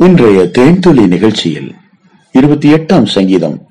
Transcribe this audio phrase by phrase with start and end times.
[0.00, 1.74] இன்றைய தேன்துளி நிகழ்ச்சியில்
[2.32, 3.66] இருபத்தி எட்டாம் சங்கீதம்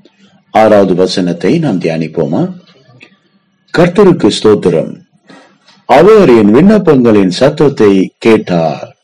[0.51, 2.55] ஆறாவது வசனத்தை நாம் தியானிப்போமா?
[3.77, 4.99] கர்த்தருக்கு ஸ்தோத்திரம்.
[5.85, 8.97] அவர் என் விண்ணப்பங்களின் சத்தத்தை கேட்டார்.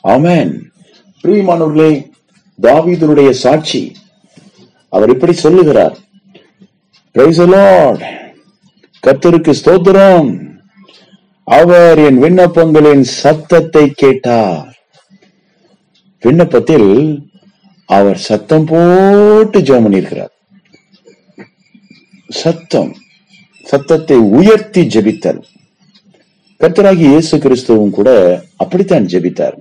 [0.00, 0.70] ஆமென்.
[1.24, 2.06] பிரியமானவர்களே
[2.62, 3.92] தாவீதனுடைய சாட்சி
[4.88, 5.98] அவர் இப்படி சொல்லுகிறார்.
[9.06, 10.56] கர்த்தருக்கு ஸ்தோத்திரம்.
[11.44, 14.83] அவர் என் விண்ணப்பங்களின் சத்தத்தை கேட்டார்.
[16.24, 16.90] விண்ணப்பத்தில்
[17.88, 20.32] அவர் சத்தம் போட்டு ஜெபம் பண்ணியிருக்கிறார்.
[22.42, 22.92] சத்தம்
[23.70, 25.40] சத்தத்தை உயர்த்தி ஜெபித்தார்
[26.60, 28.10] கர்த்தராகி இயேசு கிறிஸ்துவும் கூட
[28.62, 29.56] அப்படித்தான் ஜெபித்தார்.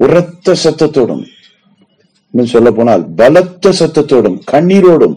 [0.00, 1.24] உரத்த சத்தத்தோடும்
[2.34, 5.16] இன்னும் சொல்ல போனால் பலத்த சத்தத்தோடும் கண்ணீரோடும்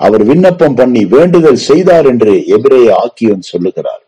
[0.00, 4.02] அவர் விண்ணப்பம் பண்ணி வேண்டுதல் செய்தார் என்று எபிரேய ஆக்கியோன் சொல்லுகிறார்.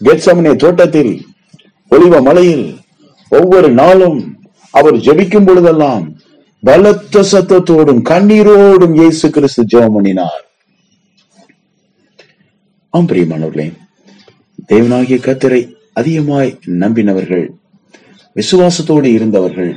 [0.00, 1.12] கெட்சமனே தோட்டத்தில்
[1.90, 2.66] ஒளிவ மலையில்
[3.32, 4.18] ஒவ்வொரு நாளும்
[4.78, 6.04] அவர் ஜெபிக்கும் பொழுதெல்லாம்
[6.62, 10.42] பலத்த சத்தத்தோடும் கண்ணீரோடும் இயேசு கிறிஸ்து ஜெபம் பண்ணினார்.
[12.94, 13.66] ஆம் பிரியமானவர்களே
[14.72, 15.60] தேவனாகிய கத்தரை
[16.00, 16.50] அதிகமாய்
[16.82, 17.46] நம்பினவர்கள்
[18.36, 19.72] விசுவாசத்தோடு இருந்தவர்கள்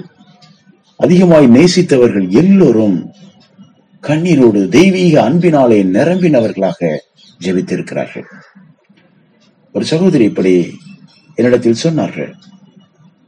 [1.06, 2.98] அதிகமாய் நேசித்தவர்கள் எல்லோரும்
[4.08, 6.90] கண்ணீரோடு தெய்வீக அன்பினாலே நிரம்பினவர்களாக
[7.46, 8.28] ஜெபித்திருக்கிறார்கள்.
[9.76, 10.54] ஒரு சகோதரி இப்படி
[11.36, 12.32] என்னிடத்தில் சொன்னார்கள்.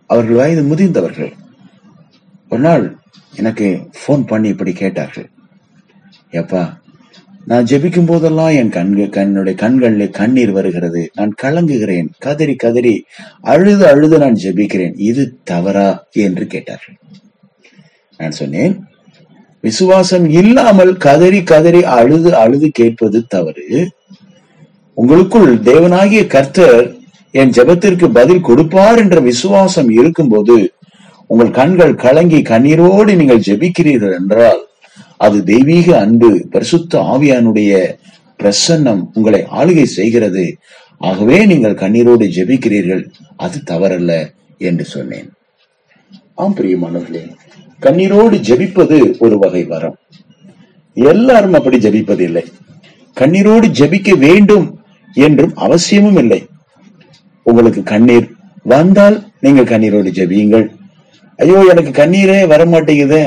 [0.10, 1.32] அவர்கள் வயது முதிர்ந்தவர்கள்.
[2.54, 2.98] ஒரு நாள்
[3.36, 3.68] எனக்கு
[4.00, 5.30] ஃபோன் பண்ணி இப்படி கேட்டார்கள்.
[6.32, 6.82] எப்பா
[7.46, 11.12] நான் ஜெபிக்கும் போதெல்லாம் என் கண்கள் கண்ணுடைய கண்களில் கண்ணீர் வருகிறது.
[11.16, 12.08] நான் கலங்குகிறேன்.
[12.18, 13.06] கதறி கதறி
[13.42, 14.94] அழுது அழுது நான் ஜெபிக்கிறேன்.
[14.98, 16.08] இது தவறா?
[16.12, 16.96] என்று கேட்டார்கள்.
[18.18, 18.88] நான் சொன்னேன்
[19.62, 23.92] விசுவாசம் இல்லாமல் கதறி கதறி அழுது அழுது கேட்பது தவறு.
[24.94, 26.96] உங்களுக்குள் தேவனாகிய கர்த்தர்
[27.32, 30.74] என் ஜெபத்திற்கு பதில் கொடுப்பார் என்ற விசுவாசம் இருக்கும்போது
[31.28, 34.62] உங்கள் கண்கள் கலங்கி கண்ணீரோடு நீங்கள் ஜெபிக்கிறீர்கள் என்றால்
[35.18, 37.72] அது தெய்வீக அன்பு பரிசுத்த ஆவியானுடைய
[38.40, 40.46] பிரசன்னம் உங்களை ஆளுகை செய்கிறது.
[40.98, 43.04] ஆகவே நீங்கள் கண்ணீரோடு ஜெபிக்கிறீர்கள்
[43.36, 44.12] அது தவறல்ல
[44.58, 45.30] என்று சொன்னேன்.
[46.36, 47.24] ஆம் பிரியமானவர்களே
[47.82, 49.98] கண்ணீரோடு ஜெபிப்பது ஒரு வகை வரம்.
[50.94, 52.46] எல்லாரும் அப்படி ஜெபிப்பதில்லை.
[53.18, 54.68] கண்ணீரோடு ஜெபிக்க வேண்டும்
[55.14, 56.42] என்றும் அவசியமும் இல்லை.
[57.42, 58.28] உங்களுக்கு கண்ணீர்
[58.64, 60.66] வந்தால் நீங்கள் கண்ணீரோடு ஜெபியுங்கள்.
[61.40, 63.22] ஐயோ எனக்கு கண்ணீரே வர மாட்டேங்குது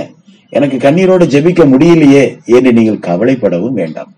[0.52, 2.24] எனக்கு கண்ணீரோடு ஜெபிக்க முடியலையே
[2.56, 4.10] என்று நீங்கள் கவலைப்படவும் வேண்டாம்.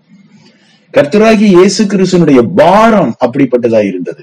[0.93, 4.21] கர்த்தராகி இயேசு கிறிஸ்தனுடைய பாரம் அப்படிப்பட்டதா இருந்தது.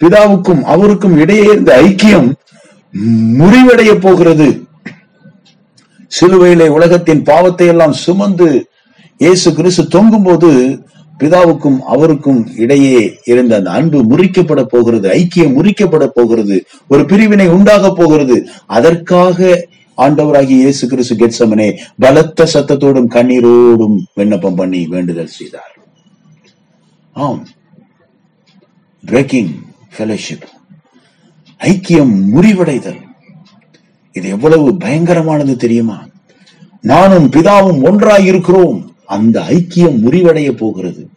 [0.00, 2.28] பிதாவுக்கும் அவருக்கும் இடையே இருந்த ஐக்கியம்
[3.40, 4.48] முறிவடைய போகிறது.
[6.12, 8.48] சிலுவையிலே உலகத்தின் பாவத்தை எல்லாம் சுமந்து
[9.20, 10.50] இயேசு கிறிஸ்து தொங்கும் போது
[11.18, 18.48] பிதாவுக்கும் அவருக்கும் இடையே இருந்த அந்த அன்பு முறிக்கப்பட போகிறது ஐக்கியம் முறிக்கப்பட போகிறது ஒரு பிரிவினை உண்டாக போகிறது.
[18.66, 25.76] அதற்காக ஆண்டவராகிய இயேசு கிறிஸ்து கெட்சமனே பலத்த சத்தத்தோடும் கண்ணீரோடும் விண்ணப்பம் பண்ணி வேண்டுதல் செய்தார்.
[27.12, 27.46] ஆம்.
[29.04, 29.54] பிரேக்கிங்
[29.98, 30.46] ஃபெலோஷிப்
[31.58, 33.04] ஐக்கியம் முறிவடைதல்.
[34.12, 36.04] இது எவ்வளவு பயங்கரமானது தெரியுமா?
[36.80, 41.08] நானும் பிதாவும் ஒன்றாய் இருக்கிறோம் அந்த ஐக்கியம் முறிவடைய போகிறது.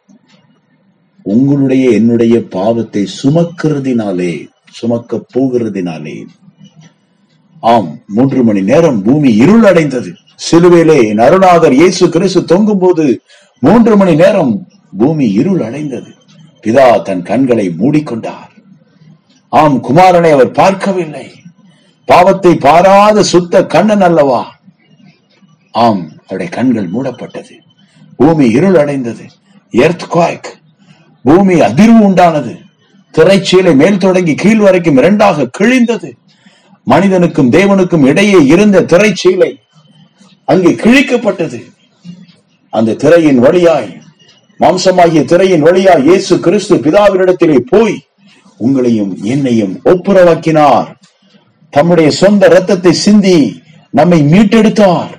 [1.23, 6.25] உங்களுடைய என்னுடைய பாவத்தை சுமக்கிறதினாலே சுமக்க போகிறதினாலே.
[7.59, 10.13] ஆம் மூன்று மணி நேரம் பூமி இருள் அடைந்தது.
[10.51, 13.21] சிலுவையிலே என் இயேசு கிறிஸ்து தொங்கும் போது
[13.59, 14.67] மூன்று மணி நேரம்
[14.97, 16.11] பூமி இருள் அடைந்தது.
[16.63, 18.51] பிதா தன் கண்களை மூடிக்கொண்டார்.
[19.49, 21.31] ஆம் குமாரனை அவர் பார்க்கவில்லை.
[22.05, 24.55] பாவத்தை பாராத சுத்த கண்ணன் அல்லவா?
[25.71, 27.55] ஆம் அவருடைய கண்கள் மூடப்பட்டது.
[28.19, 29.25] பூமி இருள் அடைந்தது
[29.83, 30.49] எர்த் குவாய்க்
[31.23, 32.53] பூமி அதிர்வு உண்டானது.
[33.13, 36.09] திரைச்சீலை மேல் தொடங்கி கீழ் வரைக்கும் இரண்டாக கிழிந்தது.
[36.83, 39.49] மனிதனுக்கும் தேவனுக்கும் இடையே இருந்த திரைச்சீலை
[40.45, 41.59] அங்கே கிழிக்கப்பட்டது.
[42.69, 43.89] அந்த திரையின் வழியாய்
[44.59, 47.97] மாம்சமாகிய திரையின் வழியாய் இயேசு கிறிஸ்து பிதாவினிடத்திலே போய்
[48.65, 50.89] உங்களையும் என்னையும் ஒப்புரவாக்கினார்.
[51.69, 53.37] தம்முடைய சொந்த ரத்தத்தை சிந்தி
[53.91, 55.13] நம்மை மீட்டெடுத்தார்.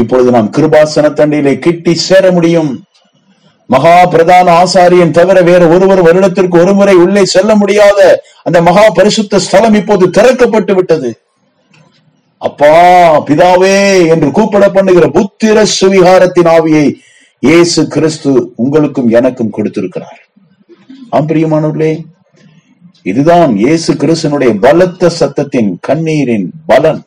[0.00, 2.70] இப்பொழுது நாம் கிருபாசன தண்டையிலே கிட்டி சேர முடியும்.
[3.72, 8.00] மகா பிரதான ஆசாரியன் தவிர வேற ஒருவர் வருடத்திற்கு ஒரு முறை உள்ளே செல்ல முடியாத
[8.46, 11.10] அந்த மகா பரிசுத்த ஸ்தலம் இப்போது திறக்கப்பட்டு விட்டது.
[12.42, 12.72] அப்பா
[13.28, 13.76] பிதாவே
[14.14, 16.86] என்று கூப்பிட பண்ணுகிற புத்திர சுவிகாரத்தின் ஆவியை
[17.48, 18.32] இயேசு கிறிஸ்து
[18.64, 20.20] உங்களுக்கும் எனக்கும் கொடுத்திருக்கிறார்.
[21.16, 21.92] ஆம் பிரியமானவர்களே
[23.10, 27.02] இதுதான் இயேசு கிறிஸ்தனுடைய பலத்த சத்தத்தின் கண்ணீரின் பலன்.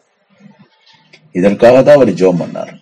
[1.39, 2.73] இதற்காக தான் அவர் ஜோம் பண்ணார்.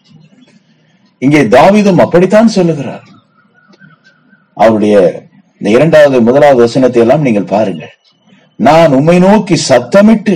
[1.26, 3.06] இங்கே தாவிதும் அப்படித்தான் சொல்லுகிறார்.
[4.58, 4.96] அவருடைய
[5.62, 7.94] இந்த இரண்டாவது முதலாவது வசனத்தை எல்லாம் நீங்கள் பாருங்கள்.
[8.60, 10.36] நான் உம்மை நோக்கி சத்தமிட்டு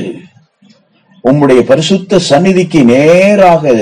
[1.29, 3.73] உம்முடைய பரிசுத்த சந்நிதிக்கு நேராக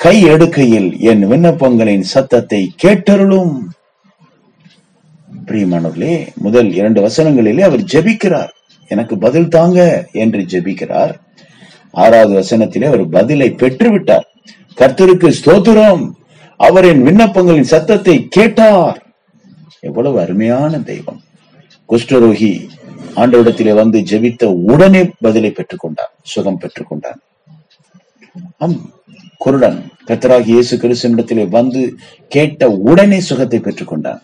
[0.00, 3.54] கை எடுக்கையில் என் விண்ணப்பங்களின் சத்தத்தை கேட்டருளும்.
[5.48, 6.14] பிரியமானவர்களே
[6.44, 8.52] முதல் இரண்டு வசனங்களிலே அவர் ஜெபிக்கிறார்.
[8.90, 9.80] எனக்கு பதில் தாங்க
[10.22, 11.14] என்று ஜெபிக்கிறார்.
[12.02, 14.26] ஆறாவது வசனத்திலே அவர் பதிலை பெற்றுவிட்டார்.
[14.78, 16.02] கர்த்தருக்கு ஸ்தோத்திரம்.
[16.60, 18.98] அவரின் விண்ணப்பங்களின் சத்தத்தை கேட்டார்.
[19.88, 21.20] எவ்வளவு அருமையான தெய்வம்.
[21.88, 22.52] குஷ்டரோகி
[23.22, 27.20] ஆண்டவிடத்திலே வந்து ஜெபித்த உடனே பதிலை பெற்றுக்கொண்டார் சுகம் பெற்றுக்கொண்டார்
[28.64, 28.78] ஆம்
[29.44, 29.78] குருடன்
[30.08, 31.80] கத்தராகி இயேசு கிறிஸ்துவிடத்திலே வந்து
[32.34, 34.20] கேட்ட உடனே சுகத்தை பெற்றுக்கொண்டான்.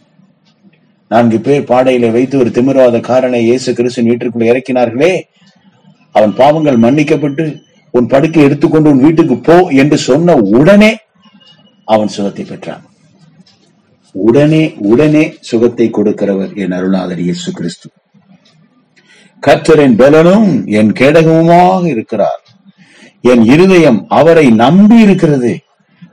[1.10, 5.12] நான்கு பேர் பாடையில வைத்து ஒரு திமிராத காரனை இயேசு கிருஷ்ணன் வீட்டிற்குள் இறக்கினார்களே.
[6.14, 7.44] அவன் பாவங்கள் மன்னிக்கப்பட்டு
[7.96, 10.98] உன் படுக்கை எடுத்துக்கொண்டு உன் வீட்டுக்கு போ என்று சொன்ன உடனே
[11.84, 12.84] அவன் சுகத்தை பெற்றான்.
[14.10, 17.90] உடனே உடனே சுகத்தை கொடுக்கிறவர் என் அருளாதர் இயேசு கிறிஸ்து.
[19.46, 22.44] கர்த்தரின் பலனும் என் கேடகமுமாக இருக்கிறார்.
[23.20, 25.60] என் இருதயம் அவரை நம்பி இருக்கிறது.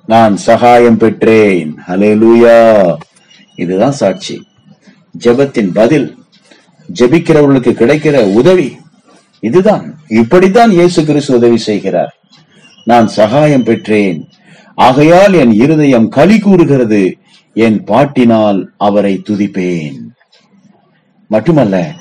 [0.06, 1.77] நான் சகாயம் பெற்றேன்.
[1.88, 2.97] ஹalleluya.
[3.56, 4.47] இதுதான் சாட்சி.
[5.24, 6.18] ஜெபத்தின் பதில்.
[7.00, 8.77] ஜெபிக்கிறவர்களுக்கு கிடைக்கிற உதவி.
[9.44, 12.16] இதுதான் இப்படித்தான் இயேசு கிறிஸ்து உதவி செய்கிறார்.
[12.84, 14.30] நான் சகாயம் பெற்றேன்.
[14.75, 17.18] ஆகையால் என் இருதயம் களி கூறுகிறது.
[17.54, 20.00] என் பாட்டினால் அவரை துதிப்பேன்.
[21.28, 21.94] மட்டுமல்ல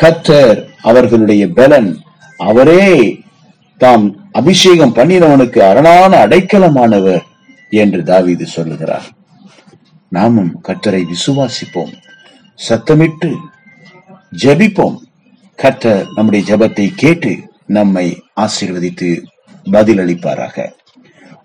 [0.00, 1.98] கத்தர் அவர்களுடைய பலன்.
[2.36, 3.20] அவரே
[3.78, 7.22] தாம் அபிஷேகம் பண்ணினவனுக்கு அரணான அடைக்கலமானவர்
[7.70, 9.06] என்று தாவீது சொல்லுகிறார்.
[10.08, 11.92] நாமும் கத்தரை விசுவாசிப்போம்.
[12.68, 13.34] சத்தமிட்டு
[14.42, 14.96] ஜெபிப்போம்.
[15.56, 17.36] கர்த்தர் நம்முடைய ஜெபத்தை கேட்டு
[17.66, 19.22] நம்மை ஆசீர்வதித்து
[19.72, 20.72] பதிலளிப்பாராக.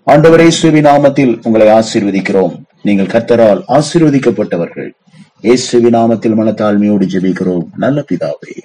[0.06, 2.60] ஆண்டவரே சுவி நாமத்தில் உங்களை ஆசீர்வதிக்கிறோம்.
[2.82, 4.90] நீங்கள் கர்த்தரால் ஆசீர்வதிக்கப்பட்டவர்கள்.
[5.42, 7.66] இயேசுவி நாமத்தில் மனத்தாழ்மையோடு ஜெபிக்கிறோம்.
[7.76, 8.56] நல்ல பிதாவே.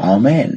[0.00, 0.54] ஆமேன்.